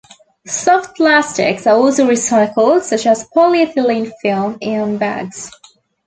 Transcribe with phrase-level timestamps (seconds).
[0.47, 5.51] Soft Plastics are also recycled such as polyethylene film and bags.